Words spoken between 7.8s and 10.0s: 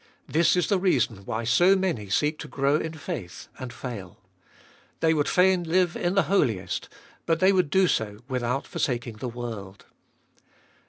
so without forsaking the world.